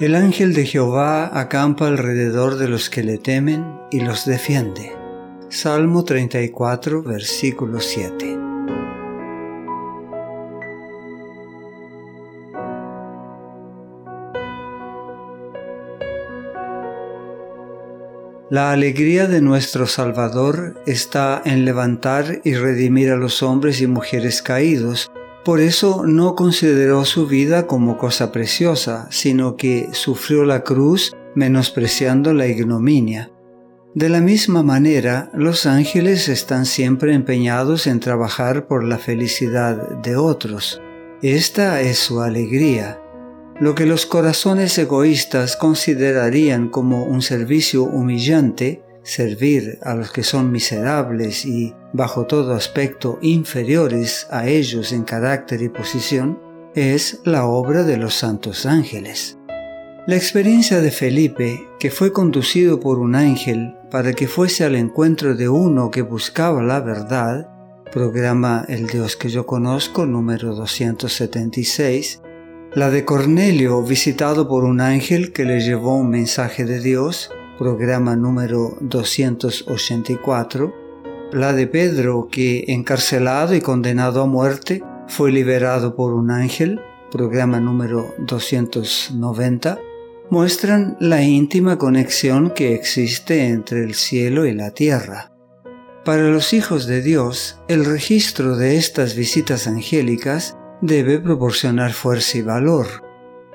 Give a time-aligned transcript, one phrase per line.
[0.00, 4.92] El ángel de Jehová acampa alrededor de los que le temen y los defiende.
[5.50, 8.38] Salmo 34, versículo 7.
[18.50, 24.42] La alegría de nuestro Salvador está en levantar y redimir a los hombres y mujeres
[24.42, 25.08] caídos.
[25.44, 32.32] Por eso no consideró su vida como cosa preciosa, sino que sufrió la cruz menospreciando
[32.32, 33.30] la ignominia.
[33.94, 40.16] De la misma manera, los ángeles están siempre empeñados en trabajar por la felicidad de
[40.16, 40.80] otros.
[41.22, 43.00] Esta es su alegría.
[43.60, 50.50] Lo que los corazones egoístas considerarían como un servicio humillante, servir a los que son
[50.50, 56.40] miserables y, bajo todo aspecto, inferiores a ellos en carácter y posición,
[56.74, 59.38] es la obra de los santos ángeles.
[60.06, 65.34] La experiencia de Felipe, que fue conducido por un ángel para que fuese al encuentro
[65.34, 67.48] de uno que buscaba la verdad,
[67.92, 72.20] programa El Dios que yo conozco número 276,
[72.74, 78.16] la de Cornelio, visitado por un ángel que le llevó un mensaje de Dios, programa
[78.16, 80.74] número 284.
[81.32, 87.60] La de Pedro, que encarcelado y condenado a muerte, fue liberado por un ángel, programa
[87.60, 89.78] número 290,
[90.30, 95.32] muestran la íntima conexión que existe entre el cielo y la tierra.
[96.04, 102.42] Para los hijos de Dios, el registro de estas visitas angélicas debe proporcionar fuerza y
[102.42, 102.86] valor.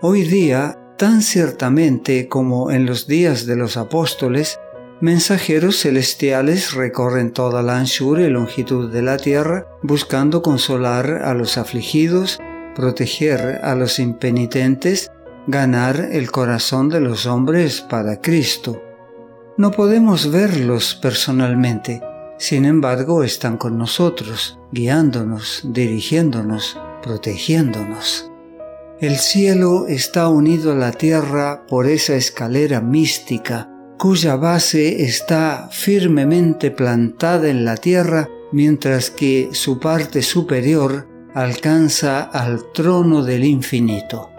[0.00, 4.58] Hoy día, tan ciertamente como en los días de los apóstoles,
[5.00, 11.58] mensajeros celestiales recorren toda la anchura y longitud de la tierra buscando consolar a los
[11.58, 12.40] afligidos,
[12.74, 15.10] proteger a los impenitentes,
[15.46, 18.82] ganar el corazón de los hombres para Cristo.
[19.58, 22.02] No podemos verlos personalmente,
[22.38, 28.30] sin embargo están con nosotros, guiándonos, dirigiéndonos, protegiéndonos.
[28.98, 36.70] El cielo está unido a la tierra por esa escalera mística cuya base está firmemente
[36.70, 44.30] plantada en la tierra mientras que su parte superior alcanza al trono del infinito.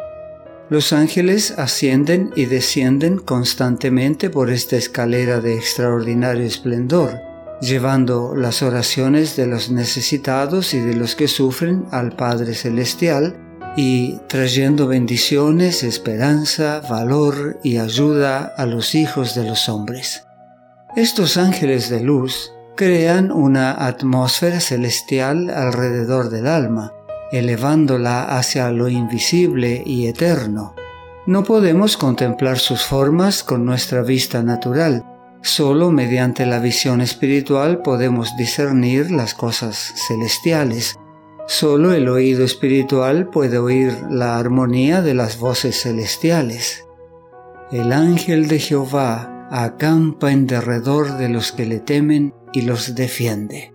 [0.72, 7.20] Los ángeles ascienden y descienden constantemente por esta escalera de extraordinario esplendor,
[7.62, 13.47] llevando las oraciones de los necesitados y de los que sufren al Padre Celestial
[13.78, 20.26] y trayendo bendiciones, esperanza, valor y ayuda a los hijos de los hombres.
[20.98, 26.92] Estos ángeles de luz crean una atmósfera celestial alrededor del alma,
[27.32, 30.76] elevándola hacia lo invisible y eterno.
[31.26, 35.06] No podemos contemplar sus formas con nuestra vista natural,
[35.42, 40.98] Solo mediante la visión espiritual podemos discernir las cosas celestiales.
[41.48, 46.84] Solo el oído espiritual puede oír la armonía de las voces celestiales.
[47.72, 53.74] El ángel de Jehová acampa en derredor de los que le temen y los defiende.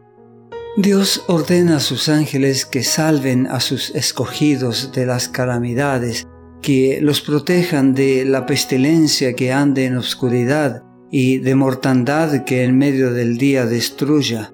[0.77, 6.27] Dios ordena a sus ángeles que salven a sus escogidos de las calamidades,
[6.61, 12.77] que los protejan de la pestilencia que ande en oscuridad, y de mortandad que en
[12.77, 14.53] medio del día destruya.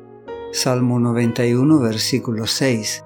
[0.52, 3.04] Salmo 91, versículo 6.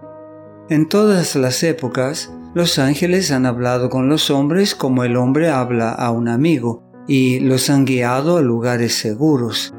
[0.72, 5.92] En todas las épocas, los ángeles han hablado con los hombres como el hombre habla
[5.92, 9.74] a un amigo, y los han guiado a lugares seguros.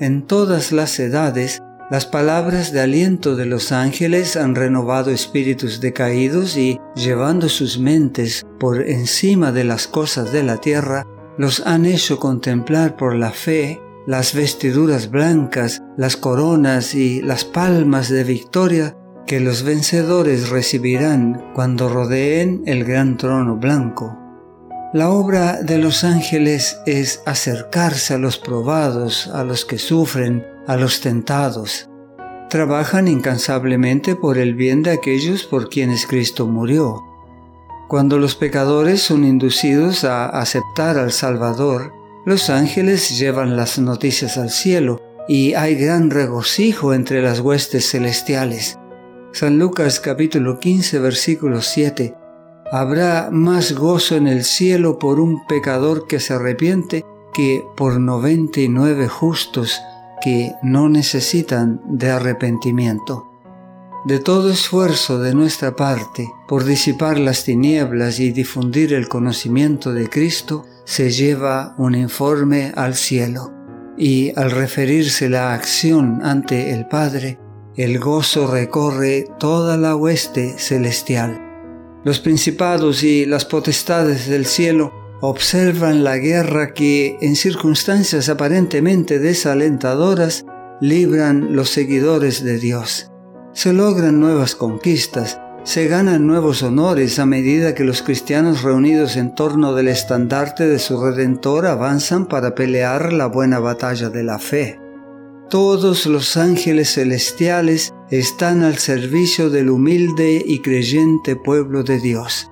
[0.00, 1.58] En todas las edades,
[1.90, 8.46] las palabras de aliento de los ángeles han renovado espíritus decaídos y, llevando sus mentes
[8.58, 13.82] por encima de las cosas de la tierra, los han hecho contemplar por la fe
[14.06, 18.96] las vestiduras blancas, las coronas y las palmas de victoria
[19.28, 24.18] que los vencedores recibirán cuando rodeen el gran trono blanco.
[24.94, 30.76] La obra de los ángeles es acercarse a los probados, a los que sufren, a
[30.76, 31.90] los tentados.
[32.48, 37.04] Trabajan incansablemente por el bien de aquellos por quienes Cristo murió.
[37.86, 41.92] Cuando los pecadores son inducidos a aceptar al Salvador,
[42.24, 48.78] los ángeles llevan las noticias al cielo y hay gran regocijo entre las huestes celestiales.
[49.32, 52.14] San Lucas capítulo 15 versículo 7.
[52.72, 57.04] Habrá más gozo en el cielo por un pecador que se arrepiente
[57.34, 59.80] que por noventa y nueve justos
[60.22, 63.24] que no necesitan de arrepentimiento.
[64.06, 70.08] de todo esfuerzo de nuestra parte por disipar las tinieblas y difundir el conocimiento de
[70.08, 73.52] Cristo, se lleva un informe al cielo.
[73.98, 77.38] Y al referirse la acción ante el Padre,
[77.78, 81.40] el gozo recorre toda la hueste celestial.
[82.02, 90.44] Los principados y las potestades del cielo observan la guerra que, en circunstancias aparentemente desalentadoras,
[90.80, 93.12] libran los seguidores de Dios.
[93.52, 99.36] Se logran nuevas conquistas, se ganan nuevos honores a medida que los cristianos reunidos en
[99.36, 104.80] torno del estandarte de su Redentor avanzan para pelear la buena batalla de la fe.
[105.50, 112.50] Todos los ángeles celestiales están al servicio del humilde y creyente pueblo de Dios.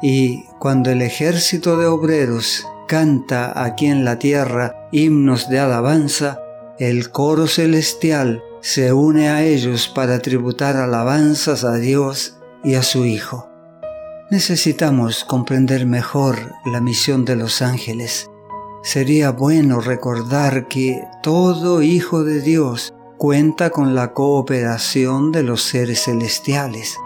[0.00, 6.40] Y cuando el ejército de obreros canta aquí en la tierra himnos de alabanza,
[6.78, 13.06] el coro celestial se une a ellos para tributar alabanzas a Dios y a su
[13.06, 13.50] Hijo.
[14.30, 18.30] Necesitamos comprender mejor la misión de los ángeles.
[18.86, 26.04] Sería bueno recordar que todo Hijo de Dios cuenta con la cooperación de los seres
[26.04, 26.96] celestiales.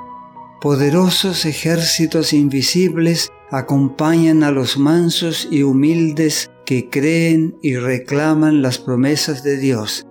[0.60, 9.42] Poderosos ejércitos invisibles acompañan a los mansos y humildes que creen y reclaman las promesas
[9.42, 10.06] de Dios.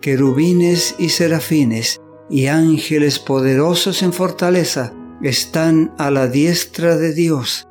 [0.00, 2.00] Querubines y serafines
[2.30, 7.67] y ángeles poderosos en fortaleza están a la diestra de Dios,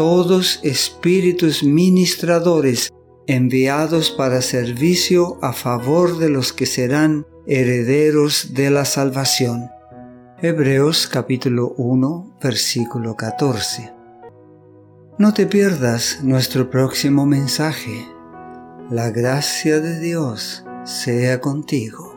[0.00, 2.90] todos espíritus ministradores
[3.26, 9.68] enviados para servicio a favor de los que serán herederos de la salvación.
[10.40, 13.92] Hebreos capítulo 1 versículo 14.
[15.18, 18.08] No te pierdas nuestro próximo mensaje.
[18.88, 22.09] La gracia de Dios sea contigo.